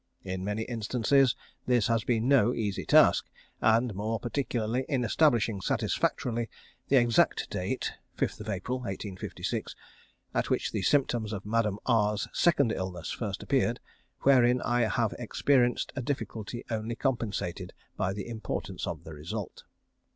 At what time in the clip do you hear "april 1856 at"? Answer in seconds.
8.49-10.49